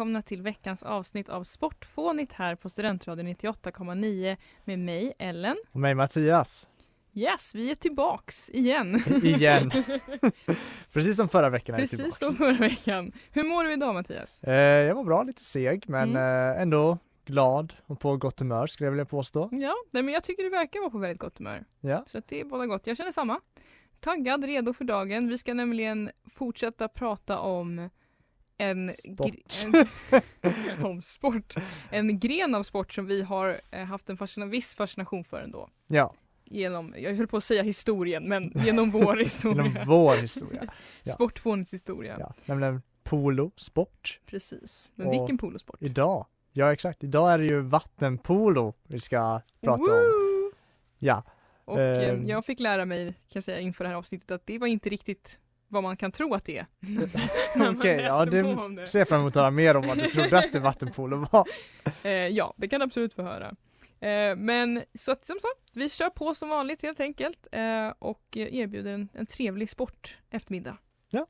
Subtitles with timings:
[0.00, 5.56] Välkomna till veckans avsnitt av Sportfånigt här på Studentradion 98,9 med mig Ellen.
[5.72, 6.68] Och mig Mattias.
[7.14, 9.02] Yes, vi är tillbaks igen.
[9.22, 9.70] Igen.
[10.92, 13.12] Precis som förra veckan är vi Precis som förra veckan.
[13.32, 14.42] Hur mår du idag Mattias?
[14.42, 16.56] Eh, jag mår bra, lite seg men Mm.
[16.56, 19.48] eh, ändå glad och på gott humör skulle jag vilja påstå.
[19.52, 21.64] Ja, nej, men jag tycker du verkar vara på väldigt gott humör.
[21.80, 22.04] Ja.
[22.06, 22.86] Så att det är båda gott.
[22.86, 23.40] Jag känner samma.
[24.00, 25.28] Taggad, redo för dagen.
[25.28, 27.90] Vi ska nämligen fortsätta prata om
[28.60, 29.30] en, Sport.
[29.64, 31.54] en om sport.
[31.90, 35.68] En gren av sport som vi har eh, haft en fascina- viss fascination för ändå.
[35.86, 39.64] Ja, Genom, jag höll på att säga historien, men genom vår historia.
[39.64, 40.72] genom vår historia.
[41.02, 41.12] ja.
[41.12, 42.16] Sportfånets historia.
[42.18, 44.20] Ja, nämligen polo, sport.
[44.26, 44.92] Precis.
[44.94, 45.76] Men Och vilken polosport?
[45.82, 49.88] Idag, ja exakt, idag är det ju vattenpolo vi ska prata om.
[49.98, 50.52] Woo!
[50.98, 51.22] Ja,
[51.64, 52.28] Och eh, Ehm.
[52.28, 54.88] jag fick lära mig, kan jag säga inför det här avsnittet, att det var inte
[54.88, 55.38] riktigt
[55.70, 56.66] vad man kan tro att det är.
[57.78, 60.38] Okej, ja läste det ser jag fram emot att höra mer om vad du trodde
[60.38, 61.48] att det vattenpolo var.
[62.02, 63.54] Eh, ja, det kan du absolut få höra.
[64.00, 68.22] Eh, men så att som sagt, vi kör på som vanligt helt enkelt eh, och
[68.36, 70.76] erbjuder en, en trevlig sport eftermiddag.
[71.10, 71.26] Ja.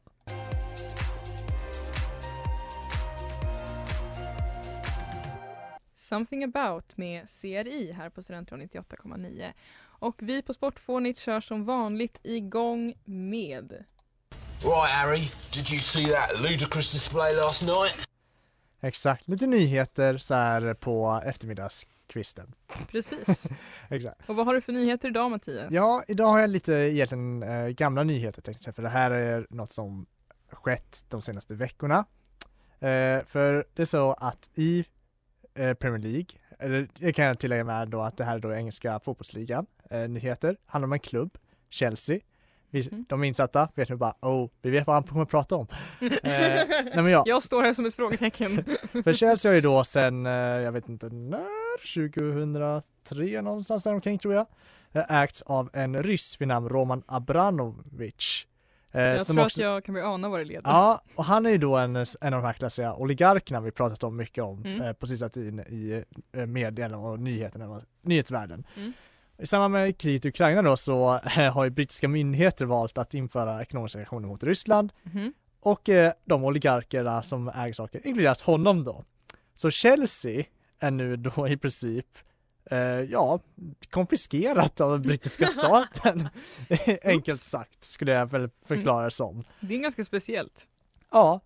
[5.94, 9.52] Something about med CRI här på Studentradion 98,9.
[9.82, 13.84] Och vi på Sportfånigt kör som vanligt igång med
[14.62, 17.94] Right, Harry, did you see that ludicrous display last night?
[18.80, 22.54] Exakt, lite nyheter så här på eftermiddagskvisten.
[22.88, 23.46] Precis.
[23.88, 24.28] Exakt.
[24.28, 25.70] Och vad har du för nyheter idag Mattias?
[25.70, 29.46] Ja, idag har jag lite egentligen eh, gamla nyheter tänkte jag för det här är
[29.50, 30.06] något som
[30.50, 32.04] skett de senaste veckorna.
[32.80, 34.84] Eh, för det är så att i
[35.54, 38.54] eh, Premier League, eller det kan jag tillägga med då att det här är då
[38.54, 41.38] engelska fotbollsligan, eh, nyheter, handlar om en klubb,
[41.70, 42.20] Chelsea.
[42.70, 43.04] Vi, Mm.
[43.08, 45.66] De insatta, vet nu bara, oh, vi vet vad han kommer att prata om.
[46.00, 48.64] Eh, nej men ja, Jag står här som ett frågetecken.
[49.04, 54.18] för Chelsea har ju då sen, eh, jag vet inte när, 2003 någonstans där omkring
[54.18, 54.46] tror jag,
[54.92, 58.46] eh, ägts av en ryss vid namn Roman Abramovich.
[58.92, 60.70] Eh, jag tror också- att jag kan börja ana vad det leder.
[60.70, 64.02] Ja, och han är ju då en, en av de här klassiska oligarkerna vi pratat
[64.04, 64.80] om mycket om Mm.
[64.82, 68.66] eh, på sista tiden i eh, medierna och nyheterna nyhetsvärlden.
[68.76, 68.92] Mm.
[69.42, 73.14] I samband med kriget i Ukraina då så eh, har ju brittiska myndigheter valt att
[73.14, 75.32] införa ekonomiska sanktioner mot Ryssland Mhm.
[75.60, 79.04] och eh, de oligarkerna som äger saker, inkluderat honom då.
[79.54, 80.44] Så Chelsea
[80.78, 82.06] är nu då i princip
[82.70, 83.40] eh, ja,
[83.90, 86.28] konfiskerat av brittiska staten.
[87.02, 89.44] Enkelt sagt skulle jag väl förklara det som.
[89.60, 90.66] Det är ganska speciellt.
[91.10, 91.40] Ja,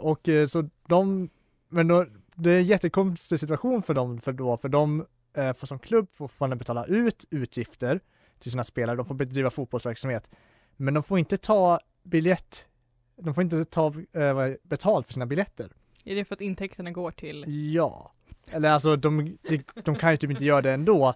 [0.00, 1.28] och så de,
[1.68, 5.66] men då, det är en jättekonstig situation för dem, för då, för de eh, får
[5.66, 8.00] som klubb fortfarande betala ut utgifter
[8.38, 10.30] till sina spelare, de får bedriva fotbollsverksamhet,
[10.76, 12.68] men de får inte ta biljett,
[13.16, 15.70] de får inte ta eh, betalt för sina biljetter.
[16.04, 17.44] Är det för att intäkterna går till...
[17.74, 18.12] Ja,
[18.50, 21.14] eller alltså de, de, de kan ju typ inte göra det ändå,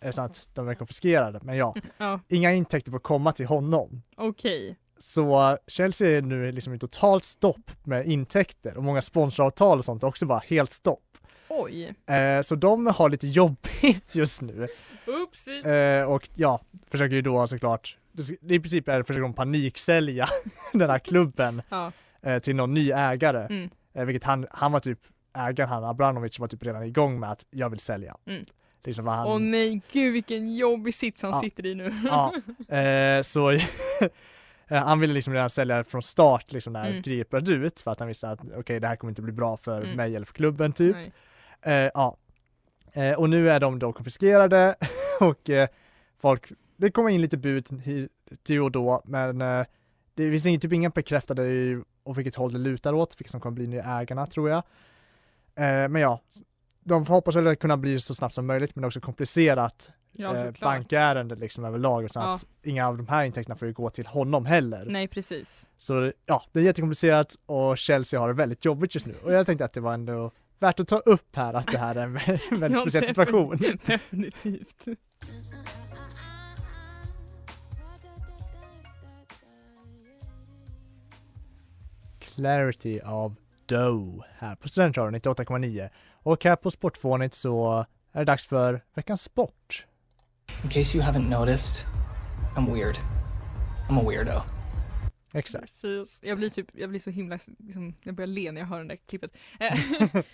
[0.00, 4.02] eftersom att de är konfiskerade, men ja, Ja, inga intäkter får komma till honom.
[4.16, 4.76] okej.
[4.98, 8.76] Så Chelsea är nu liksom i totalt stopp med intäkter.
[8.76, 11.18] Och många sponsoravtal och sånt är också bara helt stopp.
[11.52, 11.94] Oj.
[12.06, 14.66] Eh, så de har lite jobbigt just nu.
[15.06, 15.98] Oopsie.
[16.00, 16.60] Eh, och ja,
[16.90, 17.96] försöker ju då såklart,
[18.48, 20.28] i princip är det försöker de paniksälja
[20.72, 21.92] den här klubben Ja.
[22.22, 23.46] eh, till någon ny ägare.
[23.46, 23.70] Mm.
[23.94, 24.98] Eh, vilket han, han var typ,
[25.38, 28.16] ägaren han, Abramovic var typ redan igång med att jag vill sälja.
[28.26, 28.44] Mm.
[28.84, 31.40] liksom han Åh nej, gud vilken jobbig sits han Ja.
[31.40, 31.92] sitter i nu.
[32.04, 32.34] Ja,
[32.76, 33.60] eh, så eh,
[34.68, 37.02] han ville liksom redan sälja från start liksom när Mm.
[37.02, 39.56] kriget började ut för att han visste att okej det här kommer inte bli bra
[39.56, 39.96] för Mm.
[39.96, 40.96] mig eller för klubben typ.
[40.96, 41.12] Nej.
[41.62, 42.16] Eh, ja.
[42.92, 44.74] Eh, och nu är de då konfiskerade
[45.20, 45.68] och eh,
[46.18, 47.68] folk, det kommer in lite bud
[48.42, 49.38] till och då men
[50.14, 51.42] det finns typ inga bekräftade
[52.04, 54.62] åt vilket håll det lutar åt, vilka som kommer bli nya ägarna tror jag.
[55.90, 56.20] Men ja,
[56.80, 61.34] de hoppas väl kunna bli så snabbt som möjligt men också komplicerat Ja, eh, bankärende
[61.34, 62.34] liksom överlag så Ja.
[62.34, 64.84] att inga av de här intäkterna får ju gå till honom heller.
[64.88, 65.68] Nej, precis.
[65.76, 69.46] Så ja, det är jättekomplicerat och Chelsea har det väldigt jobbigt just nu och jag
[69.46, 70.30] tänkte att det var ändå
[70.62, 72.12] värt att ta upp här att det här är en
[72.60, 73.56] väldigt Ja, speciell situation.
[73.86, 74.84] Definitivt.
[82.18, 83.36] Clarity av
[83.66, 89.22] Doe här på Studentradion 98,9 och här på Sportfånigt så är det dags för veckans
[89.22, 89.86] sport.
[90.64, 91.86] In case you haven't noticed,
[92.56, 92.96] I'm weird.
[93.88, 94.42] I'm a weirdo.
[95.32, 95.64] Exakt.
[95.64, 96.20] Precis.
[96.22, 98.88] Jag blir typ, jag blir så himla, liksom, jag börjar le när jag hör det
[98.88, 99.30] där klippet.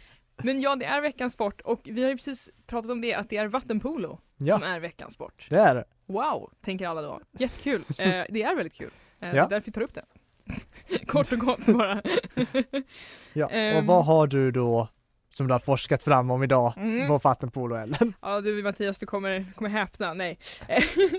[0.42, 3.30] Men ja, det är veckans sport och vi har ju precis pratat om det att
[3.30, 4.54] det är vattenpolo Ja.
[4.58, 5.46] som är veckans sport.
[5.50, 5.84] Det är det.
[6.06, 7.20] Wow, tänker alla då.
[7.38, 7.82] Jättekul.
[7.98, 8.90] Eh, det är väldigt kul.
[9.20, 9.44] Eh, Det Ja.
[9.44, 10.04] är därför vi tar upp det.
[11.06, 12.02] Kort och gott bara.
[13.32, 13.46] Ja.
[13.46, 13.86] och Ehm.
[13.86, 14.88] vad har du då
[15.34, 17.08] som du har forskat fram om idag Mm.
[17.08, 18.14] på vattenpolo Ellen?
[18.22, 20.14] Ja du Mattias, du kommer, kommer häpna.
[20.14, 20.38] Nej.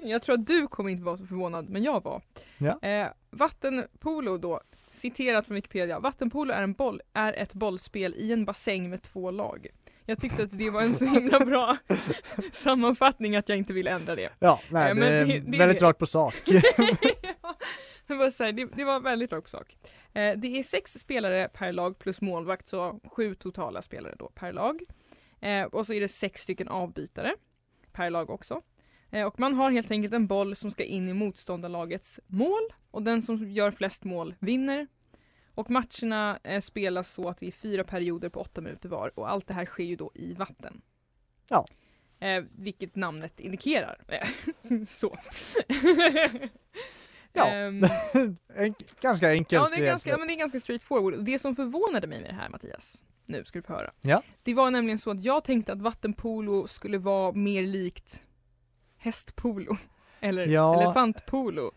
[0.03, 2.21] Jag tror att du kommer inte vara så förvånad, men jag var.
[2.57, 2.79] Ja.
[2.89, 4.61] Eh, vattenpolo då,
[4.97, 5.99] citerat från Wikipedia.
[5.99, 9.67] Vattenpolo är, en boll, är ett bollspel i en bassäng med två lag.
[10.05, 11.77] Jag tyckte att det var en så himla bra
[12.51, 14.29] sammanfattning att jag inte ville ändra det.
[14.39, 16.33] Ja, nej, Eh, det det- det är väldigt rakt på sak.
[16.45, 16.61] ja,
[18.07, 19.77] det, var här, det, det var väldigt rakt på sak.
[20.13, 24.53] Eh, det är sex spelare per lag plus målvakt, så sju totala spelare då per
[24.53, 24.81] lag.
[25.41, 27.33] Eh, och så är det sex stycken avbytare
[27.91, 28.61] per lag också.
[29.11, 33.03] Eh, och man har helt enkelt en boll som ska in i motståndarlagets mål och
[33.03, 34.87] den som gör flest mål vinner.
[35.53, 39.29] Och matcherna eh, spelas så att det är fyra perioder på åtta minuter var och
[39.29, 40.81] allt det här sker ju då i vatten.
[41.49, 41.65] Ja.
[42.19, 44.01] Eh, vilket namnet indikerar.
[44.87, 45.17] så.
[47.33, 47.49] Ja.
[47.49, 47.83] Ehm,
[48.55, 51.13] En, ganska enkelt Ja, det är ganska, ja, men det är ganska straightforward.
[51.13, 53.91] Och det som förvånade mig med det här Mattias, nu ska du få höra.
[54.01, 54.23] Ja.
[54.43, 58.23] Det var nämligen så att jag tänkte att vattenpolo skulle vara mer likt
[58.97, 59.77] hästpolo.
[60.19, 60.81] Eller Ja.
[60.81, 61.71] elefantpolo.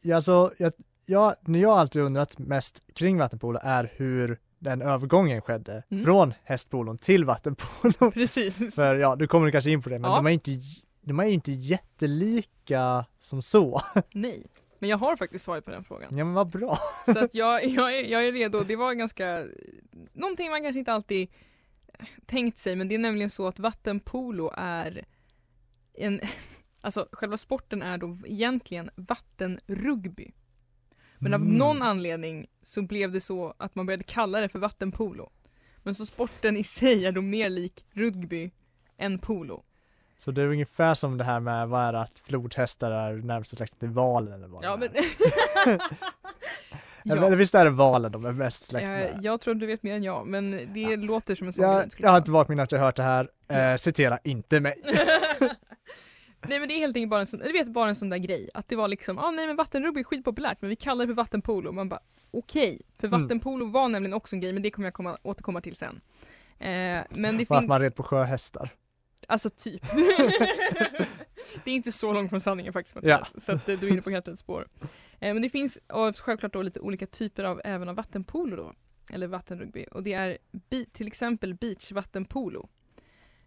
[0.00, 0.72] Ja, alltså, jag,
[1.06, 6.04] jag, jag alltid undrat mest kring vattenpolo är hur den övergången skedde Mm.
[6.04, 8.10] från hästpolon till vattenpolo.
[8.14, 8.74] Precis.
[8.74, 10.16] För ja, du kommer kanske in på det, men Ja.
[10.16, 10.50] de är inte
[11.02, 13.80] de är inte jättelika som så.
[14.12, 14.46] Nej.
[14.78, 16.16] Men jag har faktiskt svaret på den frågan.
[16.18, 16.78] Ja men vad bra.
[17.04, 18.64] Så att jag, jag, är, jag är redo.
[18.64, 19.46] Det var ganska,
[20.12, 21.28] någonting man kanske inte alltid
[22.26, 25.04] tänkt sig, men det är nämligen så att vattenpolo är
[25.94, 26.20] en,
[26.80, 30.32] alltså själva sporten är då egentligen vattenrugby.
[31.18, 31.52] Men av Mm.
[31.54, 35.30] någon anledning så blev det så att man började kalla det för vattenpolo.
[35.82, 38.50] Men så sporten i sig är då mer lik rugby
[38.98, 39.64] än polo.
[40.18, 43.56] Så det är ungefär som det här med vad är det, att flodhästar är närmsta
[43.56, 44.88] släkten till valen eller vad Ja men...
[44.96, 45.04] är.
[47.10, 49.18] Eller visst är det valen de är mest släkt med?
[49.22, 50.96] jag tror du vet mer än jag, men det Ja.
[50.96, 52.18] låter som en sån Jag, jag har ha.
[52.18, 54.74] inte med att jag hört det här, eh, citera inte mig.
[56.48, 58.18] nej men det är helt enkelt bara en sån, du vet bara en sån där
[58.18, 58.50] grej.
[58.54, 61.14] Att det var liksom, ah, nej men vattenrugby är skitpopulärt men vi kallar det för
[61.14, 61.72] vattenpolo.
[61.72, 62.00] Man bara
[62.30, 62.80] okej.
[62.98, 63.22] För Mm.
[63.22, 66.00] vattenpolo var nämligen också en grej men det kommer jag komma, återkomma till sen.
[66.58, 68.70] Eh, men det Och att man red på sjöhästar.
[69.26, 69.82] alltså typ.
[71.64, 73.18] det är inte så långt från sanningen faktiskt Ja.
[73.18, 73.44] Mattias.
[73.44, 74.68] Så att eh, du är inne på helt rätt spår.
[75.20, 78.72] Eh, men det finns och självklart då lite olika typer av även av vattenpolo då.
[79.12, 79.86] Eller vattenrugby.
[79.92, 80.38] Och det är
[80.70, 82.68] bi- till exempel beachvattenpolo.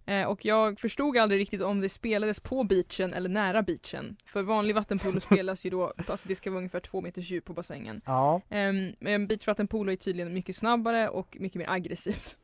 [0.06, 4.16] Eh, och jag förstod aldrig riktigt om det spelades på beachen eller nära beachen.
[4.26, 7.54] För vanlig vattenpolo spelas ju då, alltså det ska vara ungefär två meters djup på
[7.54, 8.02] bassängen.
[8.06, 12.38] Ja, Um, men beachvattenpolo är tydligen mycket snabbare och mycket mer aggressivt.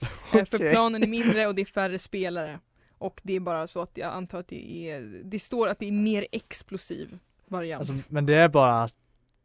[0.34, 2.60] Eh, För planen är mindre och det är färre spelare.
[2.98, 5.86] Och det är bara så att jag antar att det är, det står att det
[5.88, 7.90] är mer explosiv variant.
[7.90, 8.94] Alltså, men det är bara att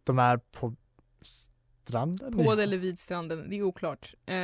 [0.03, 0.75] de är på
[1.87, 2.45] stranden?
[2.45, 4.13] på det eller vid stranden, det är oklart.
[4.25, 4.35] Eh,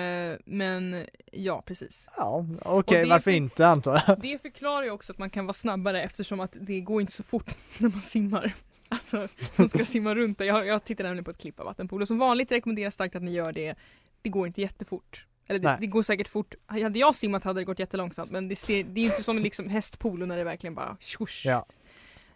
[0.45, 2.07] men ja, precis.
[2.17, 4.19] Ja, okej, det- varför inte antar jag.
[4.21, 7.23] Det förklarar ju också att man kan vara snabbare eftersom att det går inte så
[7.23, 8.53] fort när man simmar.
[8.89, 10.45] Alltså, de ska simma runt där.
[10.45, 12.05] Jag, jag tittar nämligen på ett klipp av vattenpolo.
[12.05, 13.75] Som vanligt rekommenderas starkt att ni gör det.
[14.21, 15.27] Det går inte jättefort.
[15.47, 16.55] Eller det, det går säkert fort.
[16.65, 19.69] Hade jag simmat hade det gått jättelångsamt men det, ser, det är inte som liksom
[19.69, 21.43] hästpolo när det verkligen bara tjosch.
[21.45, 21.65] Ja.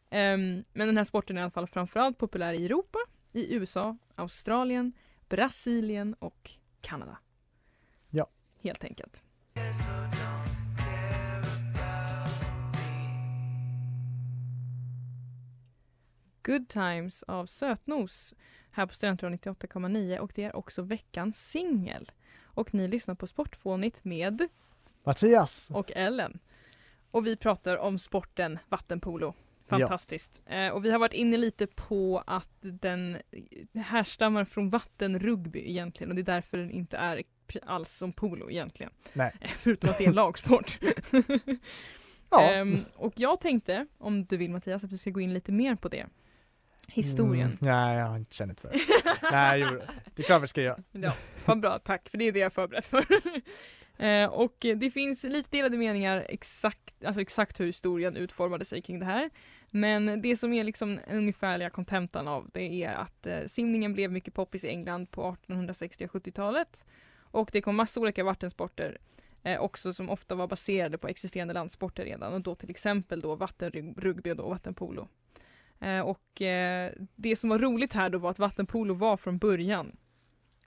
[0.09, 2.99] Ehm, men den här sporten är i alla fall framförallt populär i Europa,
[3.37, 4.93] i USA, Australien,
[5.29, 6.51] Brasilien och
[6.81, 7.17] Kanada.
[8.09, 8.27] Ja.
[8.61, 9.23] Helt enkelt.
[16.43, 18.35] Good Times av Sötnos
[18.71, 22.11] här på Studentradion 98,9 och det är också veckans singel.
[22.43, 24.47] Och ni lyssnar på Sportfånigt med
[25.03, 26.39] Mattias och Ellen.
[27.11, 29.33] Och vi pratar om sporten vattenpolo.
[29.67, 30.41] Fantastiskt.
[30.45, 33.17] Eh, och vi har varit inne lite på att den
[33.75, 37.23] härstammar från vattenrugby egentligen och det är därför den inte är
[37.65, 38.91] alls som polo egentligen.
[39.13, 39.33] Nej.
[39.59, 40.79] Förutom att det är en lagsport.
[42.29, 42.51] Ja.
[42.51, 45.75] Ehm, och jag tänkte, om du vill Mattias, att vi ska gå in lite mer
[45.75, 46.05] på det.
[46.87, 47.47] Historien.
[47.47, 48.79] Mm, nej, jag har inte känt för det.
[49.31, 49.65] nej,
[50.15, 50.83] det är klart vi ska göra.
[50.91, 51.13] Ja,
[51.45, 53.05] vad bra, tack för det är det jag är förberedd för.
[53.97, 58.99] eh, och det finns lite delade meningar exakt, alltså exakt hur historien utformade sig kring
[58.99, 59.29] det här.
[59.71, 64.11] Men det som är liksom den ungefärliga kontentan av det är att eh, simningen blev
[64.11, 66.85] mycket poppis i England på 1860 och 70-talet.
[67.31, 68.97] Och det kom massa olika vattensporter
[69.43, 73.35] eh, också som ofta var baserade på existerande landsporter redan och då till exempel då
[73.35, 75.07] vattenrugby och då vattenpolo.
[75.79, 79.97] Eh, och eh, det som var roligt här då var att vattenpolo var från början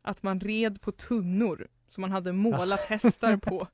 [0.03, 3.67] att man red på tunnor som man hade målat hästar på.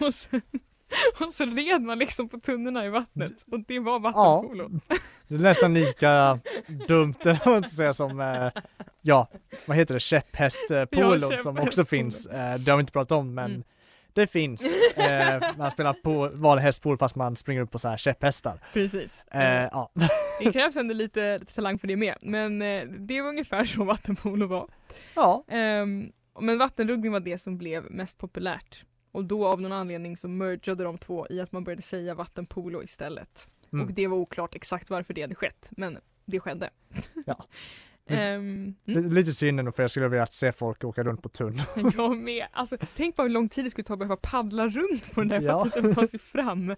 [0.06, 0.42] och, sen,
[1.20, 4.70] och så red man liksom på tunnorna i vattnet och det var vattenpolo.
[5.28, 6.38] Det är nästan lika
[6.88, 8.62] dumt att säga som, eh,
[9.02, 9.28] ja,
[9.68, 12.26] vad heter det, käpphästpolo Ja, som också finns.
[12.26, 13.62] Eh, det har vi inte pratat om men Mm.
[14.12, 14.64] det finns.
[14.96, 18.58] Eh, man spelar på vanlig hästpolo fast man springer upp på så här käpphästar.
[18.72, 19.24] Precis.
[19.30, 19.90] Eh, ja.
[20.40, 22.58] Det krävs ändå lite, talang för det med men
[23.06, 24.68] det var ungefär så vattenpolo var.
[25.14, 28.84] ja, Ehm, men vattenrugby var det som blev mest populärt.
[29.12, 32.82] Och då av någon anledning så mergade de två i att man började säga vattenpolo
[32.82, 33.48] istället.
[33.72, 33.86] Mm.
[33.86, 36.70] Och det var oklart exakt varför det hade skett, men det skedde.
[37.26, 37.46] Ja.
[38.08, 41.28] Ehm, L- mm, lite synd ändå för jag skulle vilja se folk åka runt på
[41.28, 41.60] tunn.
[41.96, 42.46] jag med.
[42.52, 45.28] Alltså, tänk bara hur lång tid det skulle ta att behöva paddla runt på den
[45.28, 45.66] där för Ja.
[45.66, 46.70] att ta sig fram.
[46.70, 46.76] Eh,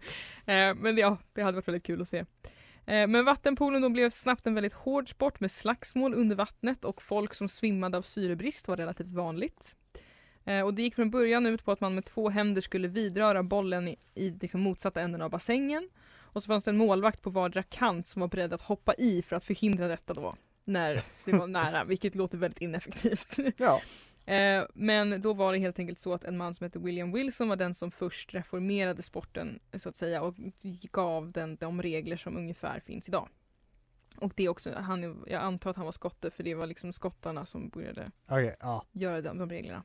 [0.76, 2.24] men ja, det hade varit väldigt kul att se.
[2.88, 7.02] Eh, men vattenpolon då blev snabbt en väldigt hård sport med slagsmål under vattnet och
[7.02, 9.74] folk som svimmade av syrebrist var relativt vanligt.
[10.44, 13.42] Eh, och det gick från början ut på att man med två händer skulle vidröra
[13.42, 15.88] bollen i, i liksom motsatta änden av bassängen.
[16.16, 19.22] Och så fanns det en målvakt på vardera kant som var beredd att hoppa i
[19.22, 23.36] för att förhindra detta då när det var nära, vilket låter väldigt ineffektivt.
[23.56, 23.82] Ja.
[24.28, 27.48] Eh, men då var det helt enkelt så att en man som heter William Wilson
[27.48, 30.34] var den som först reformerade sporten så att säga och
[30.92, 33.28] gav den de regler som ungefär finns idag.
[34.16, 37.46] Och det också, han, jag antar att han var skotte för det var liksom skottarna
[37.46, 38.84] som började Okej, ja.
[38.92, 39.82] göra de, de reglerna.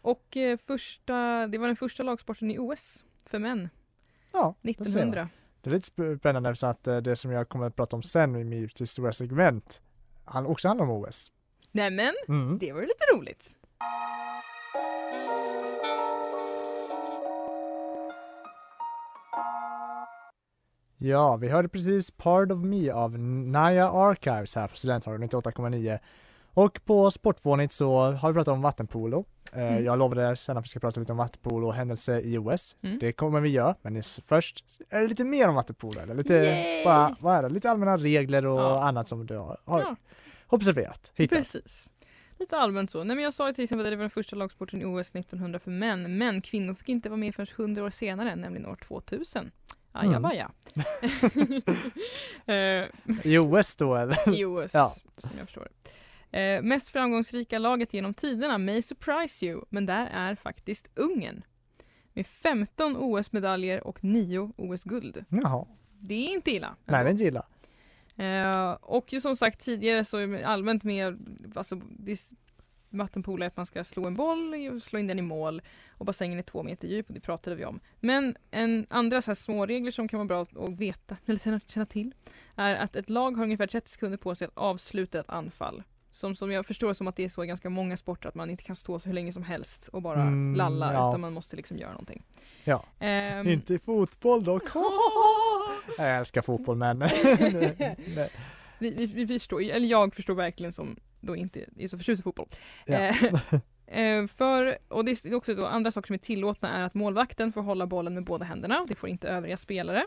[0.00, 3.68] Och eh, första, det var den första lagsporten i OS för män
[4.32, 4.86] Ja, det ser man.
[4.86, 5.28] 1900.
[5.60, 8.36] Det är lite spännande så att eh, det som jag kommer att prata om sen
[8.36, 9.80] i mitt historia segment
[10.24, 11.30] han också handlar om OS.
[11.72, 12.58] Nämen, Mm.
[12.58, 13.56] det var ju lite roligt.
[20.98, 25.98] Ja, vi hörde precis Part of Me av Naya Archives här på Studentradion 98,9.
[26.54, 29.24] Och på Sportfånigt så har vi pratat om vattenpolo.
[29.52, 29.84] Eh, Mm.
[29.84, 32.76] Jag lovade sen att vi ska prata lite om vattenpolo och händelser i OS.
[32.82, 32.98] Mm.
[32.98, 36.00] Det kommer vi göra, men först är det lite mer om vattenpolo.
[36.00, 37.48] Eller lite, bara, vad är det?
[37.48, 38.82] lite allmänna regler och Ja.
[38.82, 39.96] annat som du har, har Ja.
[40.46, 41.38] observerat, hittat.
[41.38, 41.90] Precis.
[42.38, 43.04] Lite allmänt så.
[43.04, 45.14] Nej, men jag sa ju till exempel att det var den första lagsporten i OS
[45.14, 48.76] 1900 för män, men kvinnor fick inte vara med förrän 100 år senare, nämligen år
[48.76, 49.50] 2000.
[49.92, 50.50] Ajabaja.
[52.46, 52.84] eh,
[53.24, 54.34] I OS då eller?
[54.34, 54.92] I OS, Ja.
[55.18, 55.68] som jag förstår
[56.30, 56.50] det.
[56.56, 61.42] Eh, mest framgångsrika laget genom tiderna may surprise you, men där är faktiskt Ungern.
[62.12, 65.24] Med 15 OS-medaljer och 9 OS-guld.
[65.28, 65.66] Jaha,
[66.00, 66.76] Det är inte illa.
[66.84, 67.46] nej det är inte illa.
[68.16, 71.18] Eh, och ju som sagt tidigare så är det allmänt med
[71.54, 71.80] alltså,
[72.90, 76.38] vattenpool är att man ska slå en boll, slå in den i mål och bassängen
[76.38, 77.80] är två meter djup och det pratade vi om.
[78.00, 81.60] Men en andra så här små regler som kan vara bra att veta eller känna,
[81.66, 82.14] känna till
[82.56, 85.82] är att ett lag har ungefär 30 sekunder på sig att avsluta ett anfall.
[86.14, 88.50] Som, som jag förstår som att det är så i ganska många sporter att man
[88.50, 91.08] inte kan stå så hur länge som helst och bara Mm, lalla ja.
[91.10, 92.22] utan man måste liksom göra någonting.
[92.64, 92.84] Ja.
[93.00, 94.62] Ehm, Inte i fotboll dock.
[95.98, 98.30] Jag älskar fotboll men nej.
[98.78, 102.22] vi, vi, vi förstår, eller jag förstår verkligen som då inte är så förtjust i
[102.22, 102.48] fotboll.
[102.86, 102.94] Ja.
[102.94, 106.94] Eh, eh, för, och det är också då andra saker som är tillåtna är att
[106.94, 110.06] målvakten får hålla bollen med båda händerna, det får inte övriga spelare.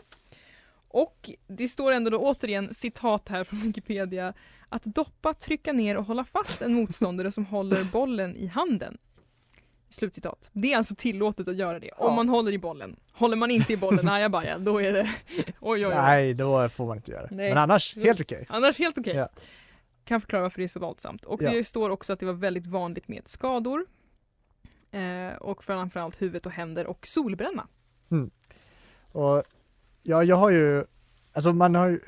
[0.90, 4.34] Och det står ändå då återigen citat här från Wikipedia
[4.68, 8.98] att doppa, trycka ner och hålla fast en motståndare som håller bollen i handen.
[9.90, 10.50] Slutcitat.
[10.52, 12.14] Det är alltså tillåtet att göra det om Ja.
[12.16, 12.96] man håller i bollen.
[13.12, 15.02] Håller man inte i bollen, ajabaja, då är det
[15.44, 15.94] oj oj oj.
[15.94, 17.34] Nej, då får man inte göra det.
[17.34, 17.48] Nej.
[17.48, 18.46] Men annars, helt okej.
[18.48, 19.16] Annars helt okej.
[19.16, 19.28] Ja.
[20.04, 21.24] Kan förklara varför det är så våldsamt.
[21.24, 21.50] Och Ja.
[21.50, 23.86] det står också att det var väldigt vanligt med skador.
[24.90, 27.66] Eh, och framförallt huvudet och händer och solbränna.
[29.12, 29.42] Och
[30.02, 30.84] ja, jag har ju,
[31.32, 32.00] alltså man har ju,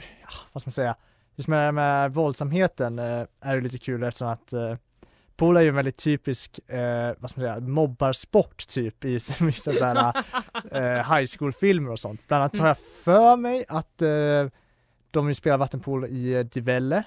[0.53, 0.97] vad ska man säga,
[1.41, 4.75] just med, med våldsamheten eh, är det lite kul eftersom att eh,
[5.37, 9.73] polo är ju en väldigt typisk, eh, vad ska man säga, mobbarsport typ i vissa
[9.73, 10.25] sådana
[10.73, 12.21] eh, high school-filmer och sånt.
[12.29, 14.09] Bland annat har jag för mig att eh,
[15.11, 17.03] de ju spelar vattenpolo i eh, Divelle.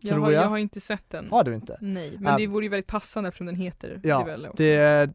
[0.00, 0.44] Jag Tror har, jag.
[0.44, 1.30] jag har inte sett den.
[1.30, 1.78] Har du inte?
[1.80, 2.38] Nej, men Ja.
[2.38, 4.62] det vore ju väldigt passande eftersom den heter Ja, Divelle också.
[4.62, 5.10] Det,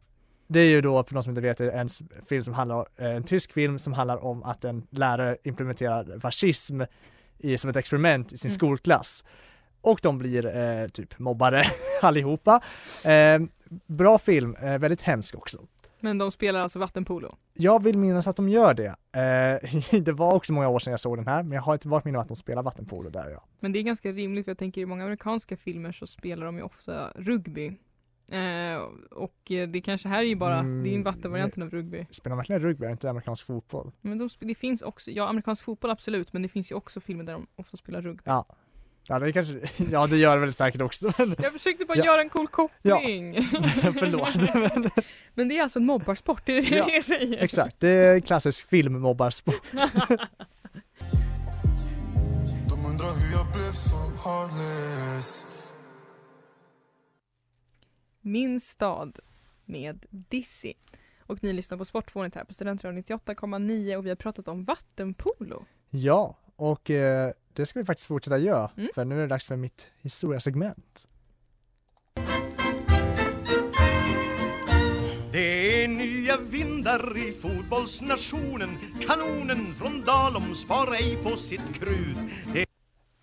[0.47, 1.89] det är ju då, för de som inte vet, en
[2.29, 6.81] film som handlar, eh, en tysk film som handlar om att en lärare implementerar fascism
[7.39, 8.55] i, som ett experiment i sin Mm.
[8.55, 9.23] skolklass.
[9.81, 11.63] Och de blir eh, typ mobbare
[12.01, 12.61] allihopa.
[13.05, 13.39] Eh,
[13.85, 15.61] bra film, eh, väldigt hemsk också.
[15.99, 17.35] Men de spelar alltså vattenpolo.
[17.53, 18.95] Jag vill minnas att de gör det.
[19.91, 21.87] Eh, det var också många år sedan jag såg den här, men jag har inte
[21.87, 23.43] varit med om att de spelar vattenpolo där ja.
[23.59, 26.57] Men det är ganska rimligt för jag tänker i många amerikanska filmer så spelar de
[26.57, 27.73] ju ofta rugby.
[28.31, 28.77] Eh,
[29.11, 32.05] och det kanske här är ju bara, Mm, det är ju vattenvarianten av rugby.
[32.11, 32.83] Spelar de verkligen rugby?
[32.85, 33.91] Är det inte amerikansk fotboll?
[34.01, 37.23] Men de, det finns också, ja amerikansk fotboll absolut, men det finns ju också filmer
[37.23, 38.21] där de ofta spelar rugby.
[38.25, 38.45] Ja.
[39.09, 39.59] Ja det kanske,
[39.91, 41.13] ja det gör det väl säkert också.
[41.17, 42.05] men- Jag försökte bara Ja.
[42.05, 43.33] göra en cool koppling.
[43.99, 44.53] Förlåt.
[44.53, 44.89] Men,
[45.33, 47.37] men det är alltså en mobbarsport, det är det Ja, jag säger.
[47.43, 49.61] exakt, det är klassisk filmmobbarsport.
[52.69, 53.97] De undrar hur jag blev så
[54.29, 55.46] heartless
[58.27, 59.19] Min stad
[59.65, 60.73] med Dizzy.
[61.21, 65.65] Och ni lyssnar på Sportfånet här på Studentradion 98,9 och vi har pratat om vattenpolo.
[65.89, 68.89] Ja, och eh, det ska vi faktiskt fortsätta göra, Mm.
[68.95, 71.07] för nu är det dags för mitt historiasegment.
[75.31, 82.17] Det är nya vindar i fotbollsnationen Kanonen från Dalom sparar ej på sitt krut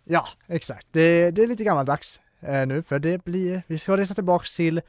[0.04, 0.86] Ja, exakt.
[0.90, 4.80] Det, det är lite gammaldags eh, nu, för det blir, vi ska resa tillbaks till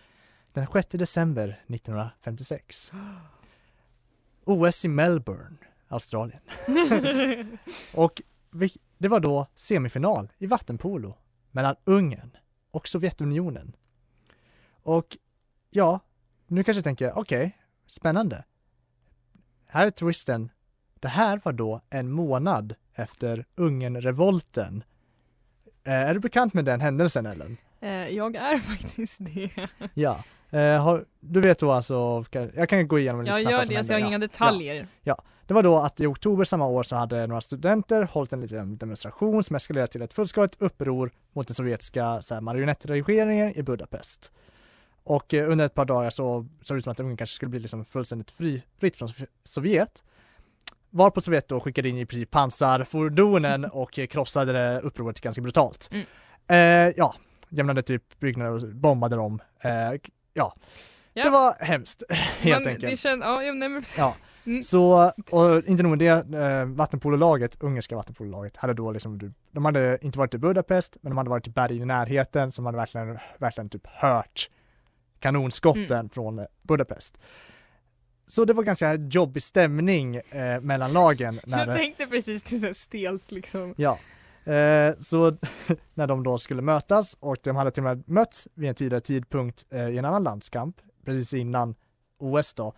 [0.54, 2.92] den 6 december 1956.
[4.46, 5.58] OS i Melbourne,
[5.88, 6.42] Australien.
[7.94, 8.22] och
[8.52, 11.18] vi, det var då semifinal i vattenpolo
[11.52, 12.38] mellan Ungern
[12.72, 13.76] och Sovjetunionen.
[14.84, 15.18] Och
[15.70, 16.00] ja,
[16.48, 18.44] nu kanske jag tänker, okej, spännande.
[19.66, 20.50] Här är twisten.
[21.00, 24.84] Det här var då en månad efter Ungernrevolten.
[25.86, 27.58] Eh, är du bekant med den händelsen Ellen?
[27.82, 29.50] Eh, jag är faktiskt det.
[29.94, 30.24] Ja.
[30.52, 33.70] Eh, har, du vet då alltså, jag kan gå igenom lite Jag snabbt gör som
[33.70, 33.94] det, hände.
[33.94, 34.08] jag har Ja.
[34.08, 34.88] inga detaljer.
[35.48, 38.78] Det var då att i oktober samma år så hade några studenter hållit en liten
[38.78, 44.32] demonstration som eskalerade till ett fullskaligt uppror mot den sovjetiska så här, marionettregeringen i Budapest.
[45.04, 47.50] Och eh, under ett par dagar så såg det ut som att Ungern kanske skulle
[47.50, 49.26] bli liksom fullständigt fri, fritt från Sov-
[50.96, 51.06] Sovjet.
[51.06, 55.90] Varpå Sovjet då skickade in i princip pansarfordonen och krossade det upproret ganska brutalt.
[55.92, 56.06] Mm.
[56.48, 57.16] Eh, ja,
[57.50, 59.42] jämnade typ byggnader och bombade dem.
[59.62, 59.72] Eh,
[60.34, 60.54] ja.
[61.14, 61.24] Ja.
[61.24, 62.04] det var hemskt
[62.40, 62.92] helt Men enkelt.
[62.92, 64.16] Det känd, ja, jag, nej, men, Ja.
[64.48, 64.64] Mm.
[64.64, 69.98] Så, och inte nog med det, eh, vattenpololaget, ungerska vattenpololaget, hade då liksom, de hade
[70.02, 73.20] inte varit i Budapest, men de hade varit i berg i närheten, de hade verkligen,
[73.38, 74.50] verkligen typ hört
[75.20, 76.10] kanonskotten Mm.
[76.10, 77.18] från Budapest.
[78.28, 81.40] Så det var ganska jobbig stämning eh, mellan lagen.
[81.46, 83.74] När, jag tänkte precis till så stelt liksom.
[83.78, 84.00] Ja,
[84.54, 85.38] eh, så
[85.94, 89.02] när de då skulle mötas och de hade till och med mötts vid en tidigare
[89.02, 91.76] tidpunkt eh, i en annan landskamp, precis innan
[92.20, 92.74] OS då,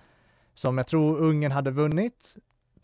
[0.53, 2.35] som jag tror Ungern hade vunnit,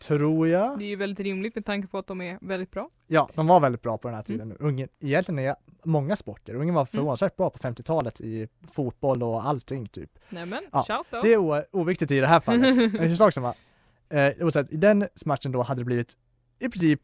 [0.06, 0.78] tror jag.
[0.78, 2.90] Det är ju väldigt rimligt med tanke på att de är väldigt bra.
[3.06, 4.56] Ja, de var väldigt bra på den här tiden.
[4.60, 9.88] Ungern, egentligen är många sporter, Ungern var förvånansvärt bra på 50-talet i fotboll och allting
[9.88, 10.18] typ.
[10.28, 11.22] Nämen, Ja, shout out.
[11.22, 12.76] Det är oviktigt i det här fallet.
[12.92, 13.54] Men hur sak som var,
[14.08, 16.16] eh, oavsett, i den matchen då hade det blivit
[16.58, 17.00] i princip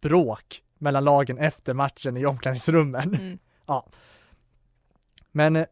[0.00, 3.14] bråk mellan lagen efter matchen i omklädningsrummen.
[3.14, 3.38] Mm.
[3.66, 3.86] Ja.
[5.32, 5.66] Men eh,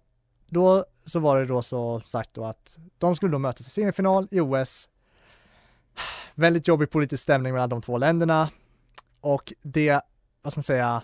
[0.47, 4.29] då så var det då så sagt då att de skulle då mötas i semifinal
[4.31, 4.89] i OS.
[6.35, 8.51] Väldigt jobbig politisk stämning mellan de två länderna
[9.21, 10.01] och det,
[10.43, 11.03] vad ska man säga,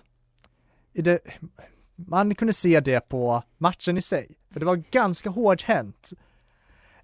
[0.93, 1.19] det,
[1.95, 6.11] man kunde se det på matchen i sig, för det var ganska hårdhänt.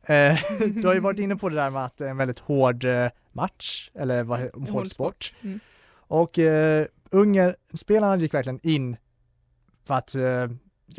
[0.03, 0.39] Eh,
[0.75, 2.85] du har ju varit inne på det där med att det är en väldigt hård
[2.85, 5.33] eh, match, eller vad, hård, Hård sport.
[5.41, 5.59] Mm.
[5.93, 8.97] Och eh, Ungern, spelarna gick verkligen in
[9.85, 10.47] för att eh,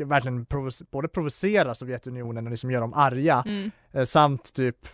[0.05, 3.71] verkligen provo- både provocera Sovjetunionen och liksom göra dem arga Mm.
[3.91, 4.87] eh, samt typ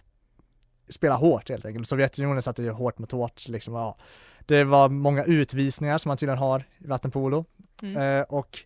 [0.91, 1.87] spela hårt helt enkelt.
[1.87, 3.73] Sovjetunionen satte ju hårt mot hårt liksom.
[3.73, 3.97] Ja.
[4.45, 7.45] Det var många utvisningar som man tydligen har i vattenpolo
[7.83, 7.97] Mm.
[8.19, 8.57] eh, och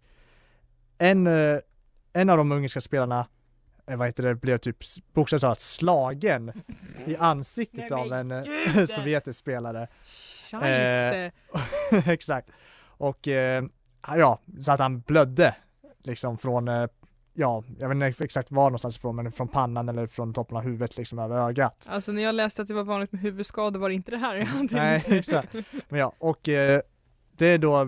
[0.98, 1.60] en, eh,
[2.14, 3.28] en av de ungerska spelarna
[3.88, 4.78] eh, vad heter det, blev typ
[5.14, 6.52] bokstavligt talat slagen
[7.06, 8.90] i ansiktet av en eh, gud!
[8.96, 9.88] sovjetisk spelare.
[10.52, 11.32] Scheisse.
[12.12, 12.50] Exakt.
[12.98, 13.64] Och eh,
[14.08, 15.56] ja, så att han blödde
[16.04, 16.88] liksom från, eh,
[17.36, 20.64] ja, jag vet inte exakt var någonstans ifrån, men från pannan eller från toppen av
[20.64, 21.88] huvudet liksom över ögat.
[21.90, 24.36] Alltså när jag läste att det var vanligt med huvudskador var det inte det här
[24.36, 24.76] jag hade.
[24.76, 25.54] Nej, exakt.
[25.90, 26.82] Men ja, och eh,
[27.38, 27.88] det är då, eh,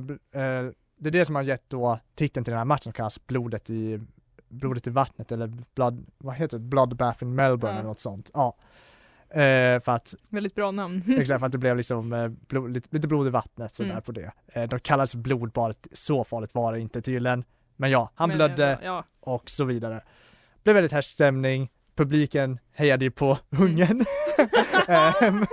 [1.00, 3.70] det är det som har gett då titeln till den här matchen som kallas blodet
[3.70, 4.00] i,
[4.50, 7.80] blodet i vattnet eller blood, vad heter det, bloodbath in Melbourne Ja.
[7.80, 8.32] eller något sånt.
[8.34, 8.56] Ja.
[9.30, 11.04] Eh, för att, Väldigt bra namn.
[11.20, 14.02] exakt för att det blev liksom eh, blod, lite, lite blod i vattnet sådär Mm.
[14.04, 14.32] på det.
[14.48, 17.44] Eh, de kallades blodbadet, så farligt var det inte tydligen.
[17.76, 20.02] Men ja, han Men, blödde Ja, och så vidare.
[20.64, 24.06] Blev väldigt härsk stämning, publiken hejade ju på Ungern.
[24.88, 25.46] Ehm,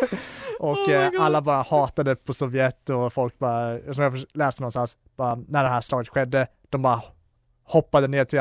[0.61, 4.97] och Oh eh, alla bara hatade på Sovjet och folk bara, som jag läste någonstans,
[5.17, 7.03] bara, när det här slaget skedde, de bara
[7.65, 8.41] hoppade ner till,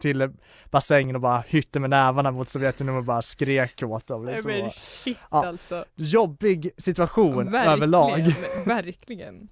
[0.00, 0.32] till
[0.70, 4.26] bassängen och bara hytte med nävarna mot Sovjetunionen och bara skrek åt dem.
[4.26, 4.52] Liksom.
[4.52, 5.46] Men shit Ja.
[5.46, 5.84] alltså.
[5.94, 8.34] Jobbig situation Verkligen, överlag.
[8.66, 9.48] Verkligen.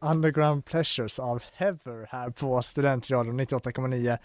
[0.00, 4.18] Underground Pleasures av Heather här på Studentradion 98,9.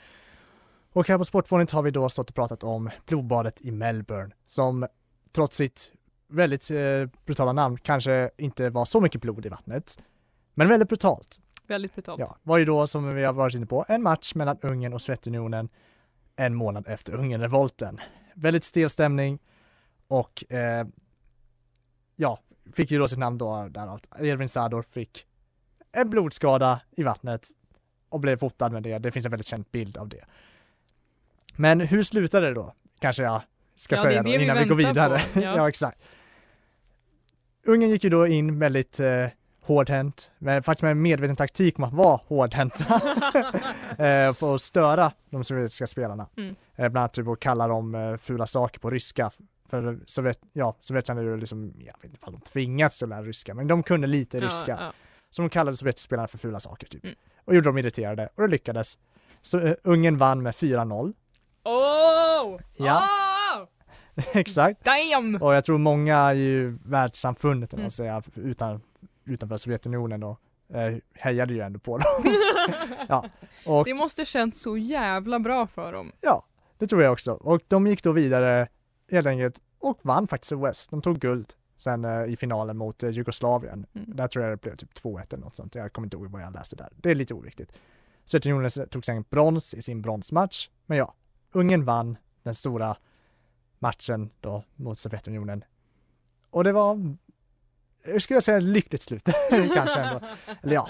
[0.93, 4.87] Och här på Sportfånigt har vi då stått och pratat om blodbadet i Melbourne som
[5.31, 5.91] trots sitt
[6.27, 10.03] väldigt eh, brutala namn kanske inte var så mycket blod i vattnet.
[10.53, 11.39] Men väldigt brutalt.
[11.67, 12.19] Väldigt brutalt.
[12.19, 15.01] Ja, var ju då som vi har varit inne på en match mellan Ungern och
[15.01, 15.69] Sovjetunionen
[16.35, 17.99] en månad efter Ungernrevolten.
[18.33, 19.39] Väldigt stel stämning
[20.07, 20.87] och eh,
[22.15, 22.39] ja,
[22.73, 24.01] fick ju då sitt namn då därav.
[24.19, 25.25] Edvin Sador fick
[25.95, 27.47] en blodskada i vattnet
[28.09, 28.97] och blev fotad med det.
[28.97, 30.25] Det finns en väldigt känd bild av det.
[31.55, 32.73] Men hur slutade det då?
[32.99, 33.41] Kanske jag
[33.75, 35.21] ska Ja, säga då det vi innan vi, går vidare.
[35.33, 35.39] på.
[35.41, 35.53] Ja.
[35.57, 35.69] Ja.
[35.69, 36.01] exakt.
[37.65, 39.27] Ungern gick ju då in väldigt eh,
[39.61, 42.83] hårdhänt, men faktiskt med en medveten taktik om att vara hårdhänta
[43.89, 46.27] eh, för att störa de sovjetiska spelarna.
[46.37, 46.49] Mm.
[46.49, 49.31] Eh, bland annat typ att kalla dem eh, fula saker på ryska.
[49.69, 53.23] För Sovjet, ja, Sovjet hade ju liksom, jag vet inte ifall de tvingats att lära
[53.23, 54.71] ryska, men de kunde lite ryska.
[54.71, 54.91] Ja, ja.
[55.35, 57.03] Så de kallade sovjetiska spelarna för fula saker typ.
[57.03, 57.15] Mm.
[57.45, 58.97] Och gjorde dem irriterade och det lyckades.
[59.41, 61.13] Så uh, Ungern vann med 4-0.
[61.63, 62.59] Oh!
[62.77, 63.03] Ja.
[63.57, 63.67] Oh!
[64.33, 64.83] Exakt.
[64.83, 65.35] Damn!
[65.41, 67.89] Och jag tror många i världssamfundet, Mm.
[67.89, 68.81] säga, utan,
[69.25, 70.37] utanför Sovjetunionen då,
[70.73, 72.33] eh, hejade ju ändå på dem.
[73.09, 73.25] ja.
[73.65, 76.11] Och Det måste känts så jävla bra för dem.
[76.21, 76.45] ja,
[76.77, 77.31] det tror jag också.
[77.31, 78.67] Och de gick då vidare
[79.11, 80.89] helt enkelt och vann faktiskt West.
[80.91, 83.85] De tog guld sen eh, i finalen mot eh, Jugoslavien.
[83.93, 84.15] Mm.
[84.15, 85.75] Där tror jag det blev typ 2-1 eller något sånt.
[85.75, 86.89] Jag kommer inte ihåg vad jag läste där.
[86.95, 87.71] Det är lite oviktigt.
[88.25, 90.69] Sovjetunionen tog sen brons i sin bronsmatch.
[90.85, 91.13] Men ja,
[91.51, 92.97] Ungern vann den stora
[93.79, 95.63] matchen då mot Sovjetunionen.
[96.49, 97.15] Och det var,
[98.05, 99.23] jag skulle säga ett lyckligt slut
[99.73, 100.27] kanske ändå.
[100.61, 100.89] Eller ja,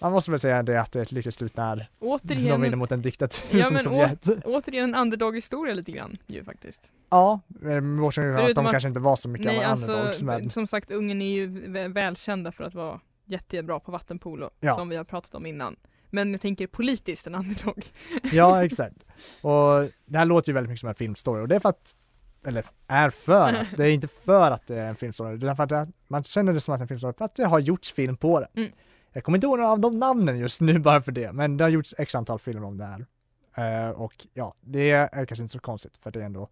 [0.00, 2.76] man måste väl säga det att det är ett lyckligt slut när de Återigen, vinner
[2.76, 4.28] mot en diktatur Ja, som men Sovjet.
[4.44, 6.90] återigen en underdog-historia lite grann ju faktiskt.
[7.10, 9.92] Ja, eh, bortsett från att de att- kanske inte var så mycket Nej av alltså,
[9.92, 14.50] underdogs men som sagt Ungern är ju vä- välkända för att vara jättebra på vattenpolo
[14.60, 14.74] Ja.
[14.74, 15.76] som vi har pratat om innan.
[16.10, 17.84] Men jag tänker politiskt en underdog.
[18.32, 18.96] ja exakt.
[19.42, 21.94] Och det här låter ju väldigt mycket som en filmstory och det är för att
[22.46, 25.62] eller är för att, det är inte för att det är en filmstory, är för
[25.62, 27.58] att det, man känner det som att det är en filmstory för att det har
[27.58, 28.48] gjorts film på det.
[28.60, 28.72] Mm.
[29.12, 31.64] Jag kommer inte ihåg några av de namnen just nu bara för det, men det
[31.64, 33.06] har gjorts x antal filmer om det här.
[33.56, 36.48] Eh, och ja, det är kanske inte så konstigt för det är ändå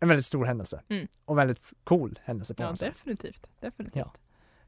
[0.00, 0.82] en väldigt stor händelse.
[0.88, 1.08] Mm.
[1.24, 2.94] Och väldigt cool händelse på Ja något sätt.
[2.94, 3.96] definitivt, definitivt.
[3.96, 4.12] Ja.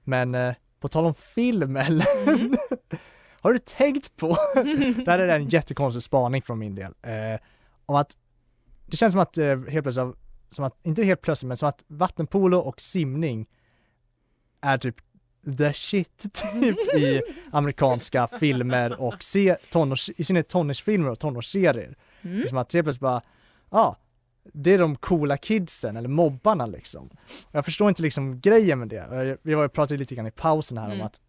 [0.05, 2.57] Men eh, på tal om film Ellen, Mm.
[3.40, 4.29] har du tänkt på,
[5.05, 7.40] det här är en jättekonstig spaning från min del, eh,
[7.87, 8.16] om att
[8.87, 9.37] det känns som att
[9.68, 10.16] helt plötsligt,
[10.51, 13.48] som att, inte helt plötsligt, men som att vattenpolo och simning
[14.61, 14.96] är typ
[15.59, 16.18] the shit
[16.52, 21.96] typ i amerikanska filmer och se, tonårs, i synnerhet tonårsfilmer och tonårsserier.
[22.22, 22.48] Mm.
[22.48, 23.22] som att helt plötsligt bara,
[23.70, 23.96] ja,
[24.52, 27.07] det är de coola kidsen eller mobbarna liksom.
[27.44, 29.38] Och jag förstår inte liksom grejen med det.
[29.42, 31.00] Vi var ju pratade lite grann i pausen här Mm.
[31.00, 31.20] om att,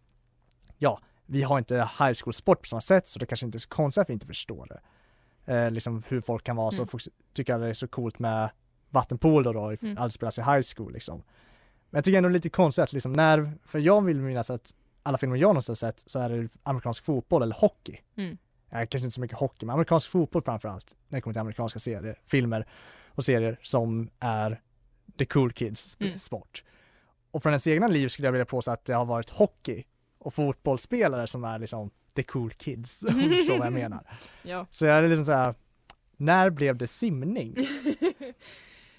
[0.78, 3.60] ja, vi har inte high school sport på samma sätt så det kanske inte är
[3.60, 4.80] så konstigt att vi inte förstår det.
[5.54, 6.88] Eh, liksom hur folk kan vara så, Mm.
[7.34, 8.50] tycker att det är så coolt med
[8.90, 9.98] vattenpolo då, mm.
[9.98, 11.22] allt spelas i high school liksom.
[11.94, 15.18] Men jag tycker ändå lite konstigt att liksom när, för jag vill minnas att alla
[15.18, 17.98] filmer jag någonsin sett så är det amerikansk fotboll eller hockey.
[18.16, 18.38] Mm.
[18.70, 21.78] Eh, kanske inte så mycket hockey, men amerikansk fotboll framförallt när det kommer till amerikanska
[21.78, 22.66] serier, filmer
[23.08, 24.60] och serier som är
[25.18, 26.18] the cool kids Mm.
[26.18, 26.64] sport.
[27.30, 29.84] Och från ens egna liv skulle jag vilja påstå att det har varit hockey
[30.18, 34.06] och fotbollsspelare som är liksom the cool kids, om du förstår vad jag menar.
[34.42, 34.66] Ja.
[34.70, 35.54] Så jag är liksom så här,
[36.16, 37.56] när blev det simning?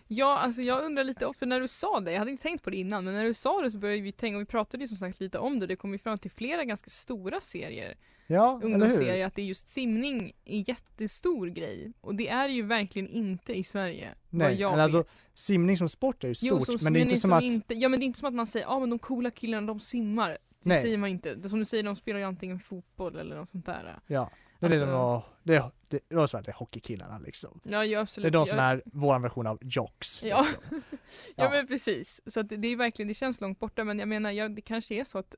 [0.08, 2.70] ja, alltså jag undrar lite, för när du sa det, jag hade inte tänkt på
[2.70, 4.88] det innan, men när du sa det så började vi tänka, och vi pratade ju
[4.88, 7.96] som sagt lite om det, det kom ju fram till flera ganska stora serier,
[8.28, 11.92] Ja, ungdomsserier, att det är just simning är en jättestor grej.
[12.02, 15.28] Och det är ju verkligen inte i Sverige, vad Nej, jag eller alltså, vet.
[15.34, 17.74] Simning som sport är ju Jo, stort, som- men det är inte som att, Inte,
[17.74, 19.68] ja men det är inte som att man säger, ja ah, men de coola killarna
[19.68, 20.30] de simmar.
[20.30, 20.82] Det Nej.
[20.82, 21.36] säger man inte.
[21.36, 24.00] Det, som du säger, de spelar ju antingen fotboll eller något sånt där.
[24.08, 24.30] ja.
[24.70, 27.60] Det är liksom, Alltså- det, är- det, det är som att det är hockeykillarna liksom.
[27.64, 28.34] Ja, ja Det är absolut.
[28.34, 30.24] de som är vår version av jocks.
[30.24, 30.42] Ja.
[30.42, 30.82] Liksom.
[31.02, 31.44] ja.
[31.44, 31.50] Ja.
[31.50, 32.22] men precis.
[32.26, 34.62] Så att det, det är verkligen, det känns långt borta men jag menar, ja, det
[34.62, 35.36] kanske är så att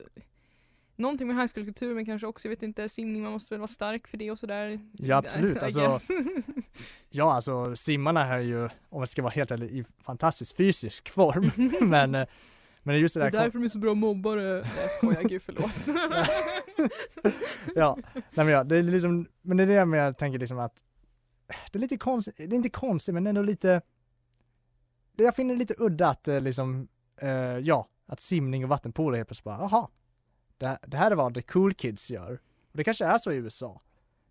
[0.99, 3.67] Någonting med high school-kultur men kanske också, jag vet inte, simning, man måste väl vara
[3.67, 4.79] stark för det och sådär.
[4.93, 5.57] Ja, absolut.
[5.63, 5.99] Alltså.
[7.09, 11.51] Ja, alltså simmarna är ju, om jag ska vara helt ärlig, i fantastisk fysisk form.
[11.89, 12.27] men, eh,
[12.87, 14.67] men just det det där är därför de är så bra mobbare.
[14.81, 15.87] Jag skojar, gud förlåt.
[17.75, 20.59] ja, nej men ja, det är liksom, men det är det med jag tänker liksom
[20.59, 20.83] att
[21.71, 23.81] det är lite konstigt, det är inte konstigt men ändå lite
[25.15, 26.87] det jag finner det lite udda att eh, liksom,
[27.21, 29.87] eh, ja, att simning och vattenpolo helt plötsligt bara, jaha,
[30.57, 32.39] det, det här är vad the cool kids gör.
[32.71, 33.81] Och det kanske är så i USA.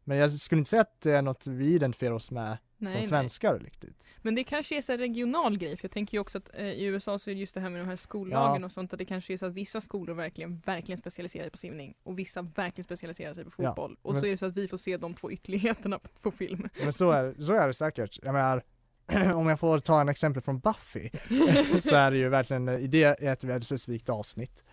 [0.04, 2.98] Men jag skulle inte säga att det är något vi identifierar oss med Nej, som
[3.00, 3.08] nej.
[3.08, 4.04] svenskar riktigt.
[4.22, 6.66] Men det kanske är så här regional grej, för jag tänker ju också att eh,
[6.66, 8.66] i USA så är det just det här med de här skollagen Ja.
[8.66, 11.58] och sånt, att det kanske är så att vissa skolor verkligen, verkligen specialiserar sig på
[11.58, 13.96] simning och vissa verkligen specialiserar sig på Ja, fotboll.
[14.02, 16.30] och men- så är det så att vi får se de två ytterligheterna på, på
[16.30, 16.68] film.
[16.82, 18.18] Men så är, så är det säkert.
[18.22, 18.62] Jag menar,
[19.34, 21.10] om jag får ta en exempel från Buffy
[21.80, 24.64] så är det ju verkligen i det i ett väldigt specifikt avsnitt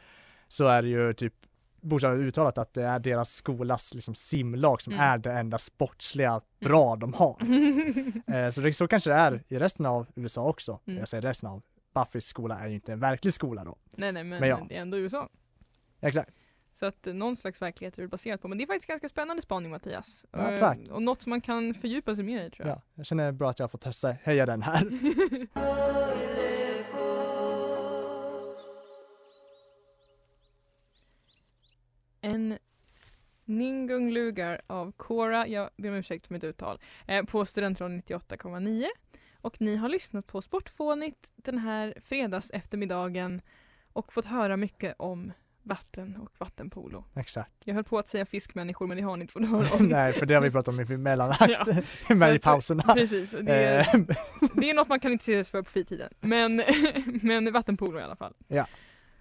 [0.48, 1.34] så är det ju typ
[1.84, 5.06] bokstavligt uttalat att det är deras skolas liksom simlag som Mm.
[5.06, 7.38] är det enda sportsliga bra de har.
[8.34, 10.80] Eh, så det så kanske det är i resten av USA också.
[10.88, 11.00] Mm.
[11.00, 11.62] Jag säger resten av
[11.96, 13.78] Buffys skola är ju inte en verklig skola då.
[13.92, 14.66] nej nej men, Men ja.
[14.70, 15.30] det är ändå USA.
[16.02, 16.30] Exakt.
[16.74, 18.48] Så att eh, någon slags verklighet är det baserat på.
[18.48, 20.26] Men det är faktiskt ganska spännande spaning Mattias.
[20.32, 20.80] Ja, Eh, tack.
[20.92, 22.78] Och något som man kan fördjupa sig mer i tror jag.
[22.78, 24.84] Ja, jag känner bra att jag har fått höja den här.
[32.34, 32.58] En
[33.46, 38.88] Ningung Lugar av Cora, jag ber om ursäkt för mitt uttal, eh, på Studentradion 98,9.
[39.42, 43.42] Och ni har lyssnat på Sportfånigt den här fredags eftermiddagen
[43.94, 45.32] och fått höra mycket om
[45.64, 47.06] vatten och vattenpolo.
[47.16, 47.52] Exakt.
[47.66, 49.86] Jag höll på att säga fiskmänniskor men det har ni inte fått höra om.
[49.90, 51.68] Nej, för det har vi pratat om i mellanakt,
[52.10, 52.16] Ja.
[52.16, 52.84] med i pauserna.
[52.84, 54.02] Precis, det är, Eh,
[54.56, 56.14] det är något man kan intressera sig för på fritiden.
[56.20, 56.64] Men,
[57.22, 58.34] men vattenpolo i alla fall.
[58.48, 58.68] Ja.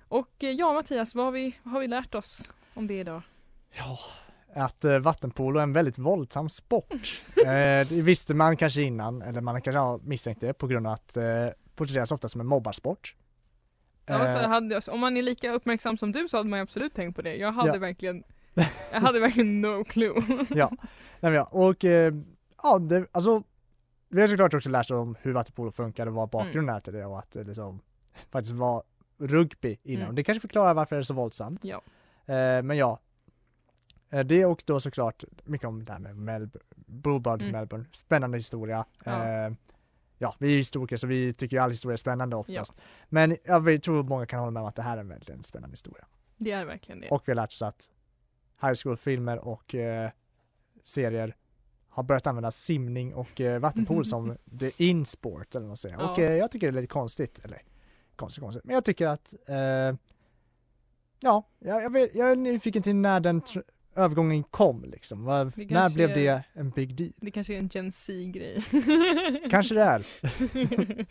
[0.09, 3.23] Och eh, ja Mattias, vad har vi, vad har vi lärt oss om det idag?
[3.71, 3.99] Ja,
[4.55, 7.23] att eh, vattenpolo är en väldigt våldsam sport.
[7.45, 10.93] eh, det visste man kanske innan, eller man kanske har misstänkt det på grund av
[10.93, 11.25] att eh,
[11.75, 13.17] porträtteras ofta som en mobbarsport.
[14.07, 17.23] Eh, hade, om man är lika uppmärksam som du så hade man absolut tänkt på
[17.23, 17.37] det.
[17.37, 17.79] Jag hade Ja.
[17.79, 18.23] verkligen
[18.93, 20.23] Jag hade verkligen no clue.
[20.51, 20.71] ja,
[21.21, 22.15] nej, ja, och eh,
[22.63, 23.43] ja, det, alltså
[24.09, 26.93] vi har såklart också lärt oss om hur vattenpolo funkar och vad bakgrunden är till
[26.93, 27.81] det och att det liksom
[28.31, 28.83] faktiskt var
[29.19, 30.03] rugby innan.
[30.05, 30.15] Mm.
[30.15, 31.65] Det kanske förklarar varför det är så våldsamt.
[31.65, 31.83] Ja.
[32.27, 33.01] Eh, men ja,
[34.13, 37.53] Eh, det och då såklart mycket om det här med Melbourne, Bluebird Mm.
[37.53, 38.85] Melbourne, spännande historia.
[39.05, 39.29] Ja.
[39.29, 39.53] Eh,
[40.19, 42.75] ja, vi är historiker så vi tycker ju all historia är spännande oftast.
[43.09, 45.73] Men jag tror många kan hålla med om att det här är en väldigt spännande
[45.73, 46.07] historia.
[46.37, 47.09] Det är verkligen det.
[47.09, 47.91] Och vi har lärt oss att
[48.63, 50.11] high school-filmer och eh,
[50.85, 51.37] serier
[51.89, 55.97] har börjat använda simning och eh, vattenpolo som the in sport eller vad man säger.
[55.99, 56.11] Ja.
[56.11, 57.63] Och eh, jag tycker det är lite konstigt, eller
[58.17, 59.95] konstigt konstigt, men jag tycker att eh,
[61.23, 63.63] ja, jag, jag, vet, jag är nyfiken till när den tr-
[63.97, 65.25] övergången kom liksom.
[65.57, 67.13] Det när blev är- det en big deal?
[67.17, 68.65] Det kanske är en Gen Z-grej.
[69.51, 70.05] Kanske det är.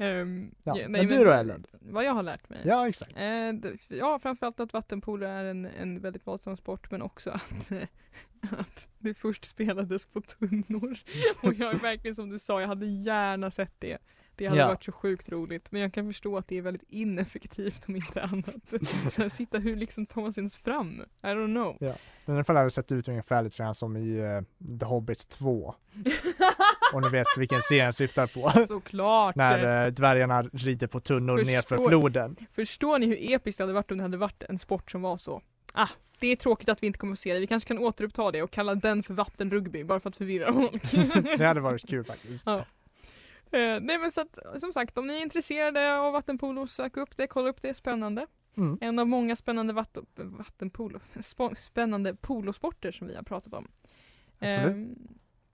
[0.00, 1.64] Ehm, Ja, ja, men du då, Ellen?
[1.80, 2.58] Vad jag har lärt mig?
[2.64, 3.16] Ja, exakt.
[3.16, 7.70] Eh, ja, framförallt att vattenpolo är en, en väldigt våldsam sport men också att,
[8.58, 10.98] att det först spelades på tunnor.
[11.42, 13.98] Och jag är verkligen som du sa, jag hade gärna sett det.
[14.38, 14.66] Det hade Ja.
[14.68, 15.72] varit så sjukt roligt.
[15.72, 18.54] Men jag kan förstå att det är väldigt ineffektivt om inte annat.
[19.18, 21.02] Här, sitta, hur liksom tar man sig ens fram?
[21.22, 21.76] I don't know.
[21.80, 21.94] Ja.
[22.24, 24.84] Men i alla fall hade det sett ut ungefär lite grann som i eh, The
[24.84, 25.74] Hobbit 2.
[26.92, 28.66] Om ni vet vilken scen jag syftar på.
[28.66, 29.36] Såklart!
[29.36, 32.36] När eh, dvärgarna rider på tunnor Förstår- nerför floden.
[32.52, 35.16] Förstår ni hur episkt det hade varit om det hade varit en sport som var
[35.16, 35.42] så?
[35.72, 35.88] Ah,
[36.20, 37.40] det är tråkigt att vi inte kommer att se det.
[37.40, 40.82] Vi kanske kan återuppta det och kalla den för vattenrugby bara för att förvirra folk.
[41.38, 42.46] Det hade varit kul faktiskt.
[42.46, 42.64] Ja.
[43.52, 47.16] Eh, nej men så att, som sagt, om ni är intresserade av vattenpolo, sök upp
[47.16, 48.26] det, kolla upp det, spännande.
[48.56, 48.78] Mm.
[48.80, 51.00] En av många spännande vatten, vattenpolo,
[51.56, 53.68] spännande polosporter som vi har pratat om.
[54.40, 54.96] Ehm,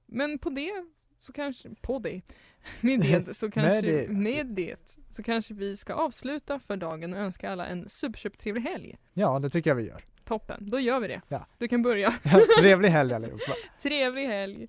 [0.07, 0.85] men på det
[1.19, 2.23] så kanske, på det,
[2.81, 4.09] med det så kanske, Med det.
[4.09, 8.99] med det så kanske vi ska avsluta för dagen och önska alla en superköptrevlig helg.
[9.13, 10.05] Ja, det tycker jag vi gör.
[10.25, 11.21] Toppen, då gör vi det.
[11.29, 11.47] Ja.
[11.59, 12.11] Du kan börja.
[12.61, 13.53] Trevlig helg allihopa.
[13.83, 14.69] Trevlig helg!